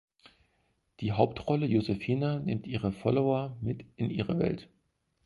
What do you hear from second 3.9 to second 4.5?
in ihre